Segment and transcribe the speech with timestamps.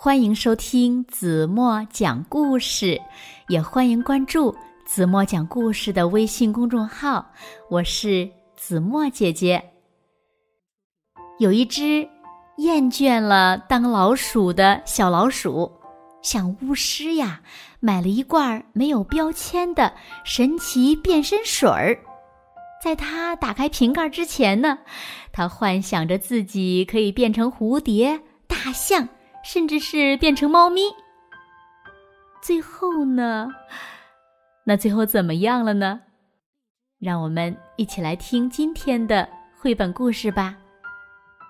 [0.00, 3.02] 欢迎收听子墨讲故事，
[3.48, 4.54] 也欢迎关注
[4.86, 7.32] 子墨讲故事的微信公众号。
[7.68, 9.60] 我是子墨姐姐。
[11.40, 12.08] 有一只
[12.58, 15.68] 厌倦了当老鼠的小老鼠，
[16.22, 17.40] 向巫师呀
[17.80, 19.92] 买了一罐没有标签的
[20.24, 21.98] 神奇变身水儿。
[22.80, 24.78] 在他打开瓶盖之前呢，
[25.32, 29.08] 他幻想着自己可以变成蝴蝶、大象。
[29.50, 30.82] 甚至是变成猫咪。
[32.42, 33.48] 最后呢？
[34.62, 36.02] 那最后怎么样了呢？
[36.98, 39.26] 让我们一起来听今天的
[39.58, 40.54] 绘本故事吧。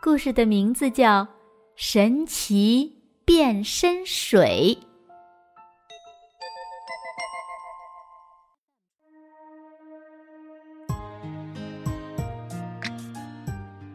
[0.00, 1.24] 故事的名字叫
[1.74, 4.78] 《神奇变身水》。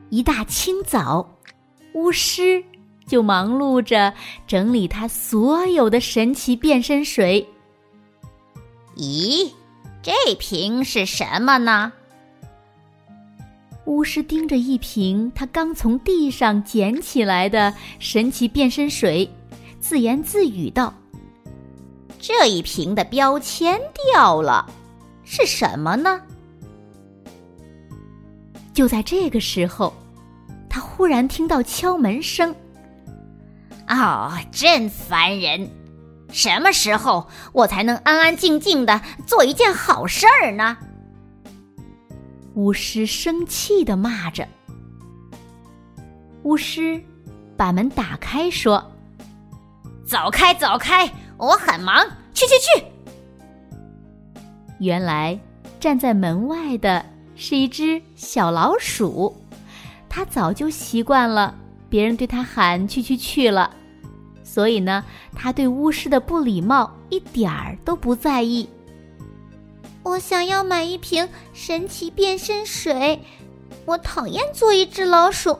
[0.09, 1.25] 一大清早，
[1.93, 2.61] 巫师。
[3.07, 4.13] 就忙碌着
[4.47, 7.47] 整理他所有的神奇变身水。
[8.95, 9.51] 咦，
[10.01, 11.91] 这瓶是什么呢？
[13.85, 19.29] 巫师盯着一瓶他刚从地上捡起来的神奇变身水，
[19.81, 20.93] 自言自语道
[22.17, 23.77] ：“这一瓶的标签
[24.13, 24.65] 掉了，
[25.25, 26.21] 是什么呢？”
[28.73, 29.93] 就在这个时候，
[30.69, 32.55] 他忽然听到敲门声。
[33.93, 35.69] 哦，真烦人！
[36.31, 40.75] 什么时候我才能安安静静的做一件好事儿呢？
[42.55, 44.47] 巫师生气的骂着。
[46.43, 46.99] 巫师
[47.55, 48.83] 把门打开，说
[50.05, 52.03] ：“走开，走开，我很忙，
[52.33, 52.85] 去去去。”
[54.79, 55.39] 原来
[55.79, 59.35] 站在门外的是一只小老鼠，
[60.09, 61.55] 它早就习惯了。
[61.89, 63.69] 别人对它喊去去去了，
[64.53, 65.03] 所以呢，
[65.35, 68.69] 他对巫师的不礼貌一点儿都不在意。
[70.03, 73.19] 我想要买一瓶神奇变身水。
[73.85, 75.57] 我讨厌做一只老鼠，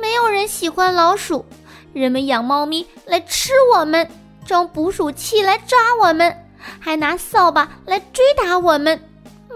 [0.00, 1.44] 没有人喜欢老鼠。
[1.92, 4.08] 人们养猫咪来吃我们，
[4.44, 6.32] 装捕鼠器来抓我们，
[6.78, 9.02] 还拿扫把来追打我们，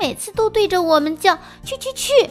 [0.00, 2.28] 每次都对着我们叫去去去。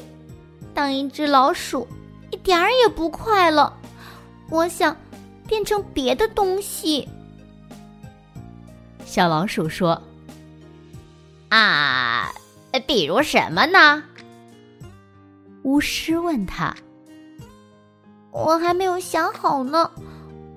[0.73, 1.87] 当一只老鼠
[2.31, 3.71] 一点儿也不快乐。
[4.49, 4.93] 我想
[5.49, 7.09] 变成别的东西。
[9.05, 9.99] 小老鼠说
[11.49, 12.31] ：“啊，
[12.85, 14.03] 比如什么呢？”
[15.63, 16.73] 巫师问他
[18.31, 19.89] ：“我还没有想好呢。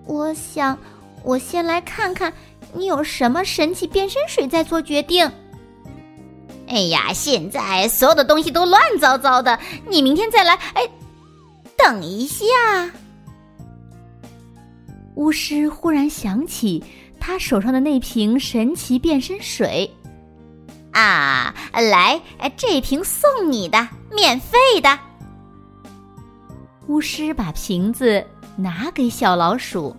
[0.05, 0.79] 我想，
[1.25, 2.33] 我先来看看
[2.75, 5.29] 你有什么神奇变身水，再做决定。”
[6.69, 10.55] 哎呀，现在所有的东西都乱糟糟的，你明天再来。
[10.75, 10.89] 哎，
[11.77, 12.45] 等一下。
[15.23, 16.83] 巫师忽然想起
[17.21, 19.89] 他手上的那瓶神奇变身水，
[20.91, 22.21] 啊，来，
[22.57, 24.99] 这瓶送你的，免费的。
[26.89, 29.95] 巫师把瓶子拿给小老鼠，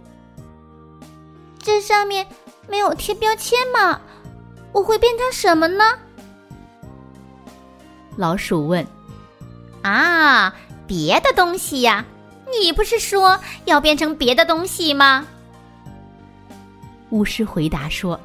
[1.57, 2.27] 这上面
[2.67, 4.01] 没有贴标签吗？
[4.73, 5.85] 我会变成什么呢？
[8.17, 8.85] 老鼠问。
[9.83, 10.53] 啊，
[10.85, 12.05] 别的东西呀。
[12.61, 15.25] 你不是说要变成别的东西吗？
[17.09, 18.19] 巫师回答说：“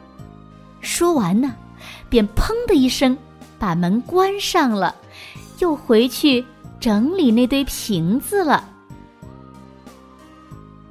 [0.81, 1.55] 说完呢，
[2.09, 3.17] 便砰的一声
[3.59, 4.95] 把门关上了，
[5.59, 6.45] 又回去
[6.81, 8.67] 整理那堆瓶子了。”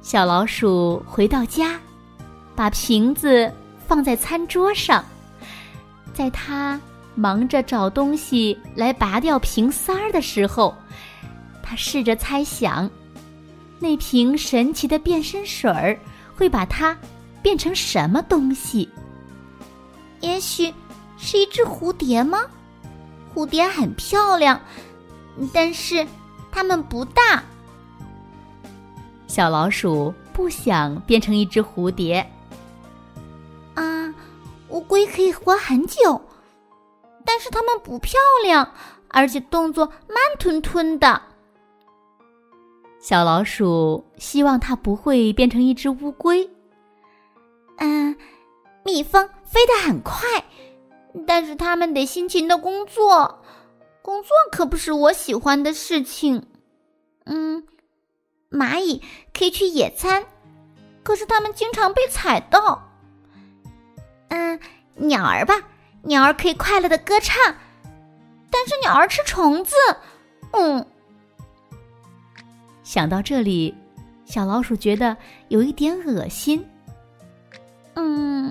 [0.00, 1.78] 小老鼠回到家，
[2.54, 3.52] 把瓶子
[3.86, 5.04] 放在餐桌上，
[6.14, 6.80] 在他
[7.14, 10.74] 忙着找东西来拔掉瓶塞儿的时候，
[11.62, 12.88] 他试着猜想。
[13.78, 15.98] 那瓶神奇的变身水儿
[16.36, 16.96] 会把它
[17.42, 18.88] 变成什么东西？
[20.20, 20.74] 也许
[21.16, 22.46] 是一只蝴蝶吗？
[23.34, 24.60] 蝴蝶很漂亮，
[25.52, 26.04] 但是
[26.50, 27.42] 它们不大。
[29.28, 32.26] 小老鼠不想变成一只蝴蝶。
[33.74, 34.12] 啊，
[34.70, 36.20] 乌龟可以活很久，
[37.24, 38.68] 但是它们不漂亮，
[39.08, 41.22] 而且动作慢吞吞的。
[43.08, 46.50] 小老鼠希望它不会变成一只乌龟。
[47.78, 48.14] 嗯，
[48.84, 50.44] 蜜蜂飞得很快，
[51.26, 53.42] 但是它们得辛勤的工作，
[54.02, 56.48] 工作可不是我喜欢的事情。
[57.24, 57.66] 嗯，
[58.50, 59.02] 蚂蚁
[59.32, 60.26] 可以去野餐，
[61.02, 62.90] 可是它们经常被踩到。
[64.28, 64.60] 嗯，
[64.96, 65.54] 鸟儿吧，
[66.02, 67.54] 鸟儿可以快乐的歌唱，
[68.50, 69.74] 但是鸟儿吃虫子。
[70.52, 70.86] 嗯，
[72.88, 73.74] 想到这里，
[74.24, 75.14] 小老鼠觉得
[75.48, 76.66] 有一点恶心。
[77.92, 78.50] 嗯，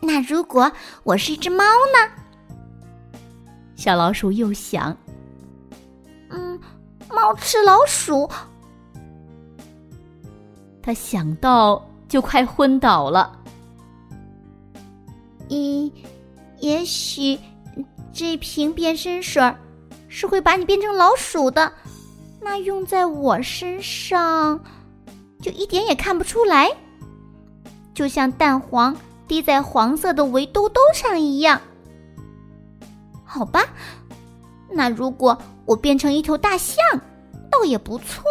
[0.00, 0.70] 那如果
[1.02, 3.18] 我是一只猫呢？
[3.74, 4.96] 小老鼠又想。
[6.30, 6.56] 嗯，
[7.10, 8.30] 猫吃老鼠。
[10.80, 13.36] 他想到就快昏倒了。
[15.50, 15.90] 嗯，
[16.60, 17.36] 也许
[18.12, 19.42] 这瓶变身水
[20.08, 21.72] 是会把你变成老鼠的，
[22.44, 24.62] 那用在我身上
[25.40, 26.70] 就一点也看不出来，
[27.94, 28.94] 就像蛋黄
[29.26, 31.58] 滴在黄色的围兜兜上一样。
[33.24, 33.64] 好吧，
[34.70, 36.76] 那如果我变成一头大象，
[37.50, 38.22] 倒也不错。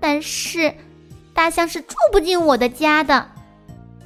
[0.00, 0.74] 但是，
[1.32, 3.26] 大象是住不进我的家的。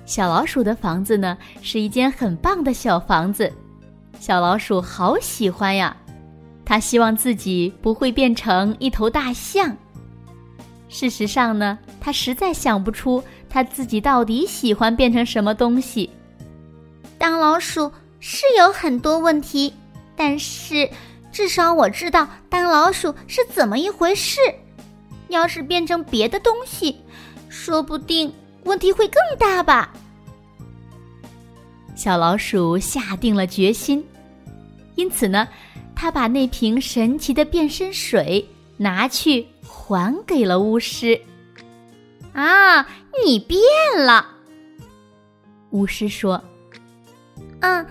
[0.04, 3.50] 小老鼠的房子呢，是一间很棒的小房子，
[4.20, 5.96] 小老鼠好喜欢呀。
[6.68, 9.74] 它希望自己不会变成一头大象。
[10.90, 16.10] 事实上呢，他实在想不出他自己到底喜欢变成什么东西。
[17.16, 19.72] 当老鼠是有很多问题，
[20.14, 20.86] 但是
[21.32, 24.38] 至少我知道当老鼠是怎么一回事。
[25.28, 26.98] 要是变成别的东西，
[27.48, 28.30] 说不定。
[28.64, 29.90] 问题会更大吧？
[31.94, 34.04] 小老鼠下定了决心，
[34.96, 35.48] 因此呢，
[36.00, 41.20] 他把那瓶神奇的变身水拿去还给了巫师。
[42.32, 42.82] 啊，
[43.24, 43.58] 你变
[44.06, 44.24] 了！
[45.70, 46.40] 巫师说
[47.58, 47.84] ：“嗯，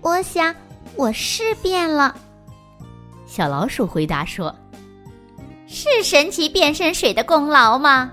[0.00, 0.52] 我想
[0.96, 2.12] 我是变了。”
[3.24, 4.52] 小老鼠回答说
[5.68, 8.10] ：“是神奇变身水的功劳吗？”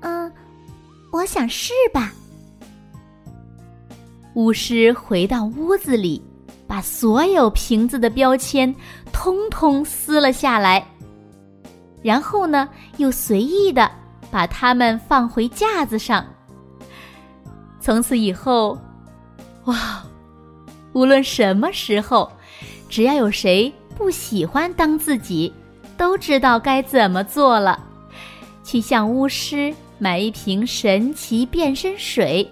[0.00, 0.32] 嗯
[1.12, 2.14] 我想是吧。
[4.32, 6.22] 巫师回到屋子里，
[6.68, 8.72] 把所有瓶子的标签
[9.12, 10.86] 通通撕了下来，
[12.02, 12.68] 然后呢，
[12.98, 13.90] 又随意的
[14.30, 16.24] 把它们放回架子上。
[17.80, 18.78] 从此以后，
[19.64, 20.04] 哇，
[20.92, 22.30] 无论什么时候，
[22.88, 25.52] 只要有谁不喜欢当自己，
[25.96, 27.82] 都知道该怎么做了，
[28.62, 29.74] 去向巫师。
[30.00, 32.48] 买一瓶神奇变身水，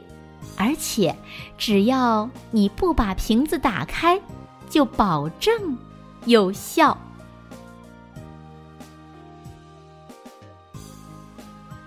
[0.56, 1.14] 而且
[1.58, 4.20] 只要你不把瓶子打开，
[4.68, 5.76] 就保证
[6.24, 6.96] 有效。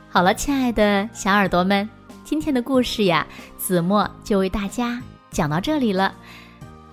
[0.09, 1.87] 好了，亲爱的小耳朵们，
[2.23, 3.25] 今天的故事呀，
[3.57, 5.01] 子墨就为大家
[5.31, 6.13] 讲到这里了。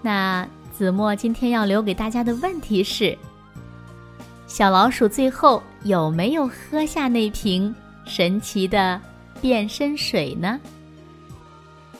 [0.02, 0.46] 那
[0.76, 3.16] 子墨今天要留给大家的问题是：
[4.46, 7.74] 小老鼠最后有没有喝下那瓶？
[8.04, 9.00] 神奇的
[9.40, 10.60] 变身水呢？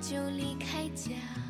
[0.00, 1.49] 就离开家。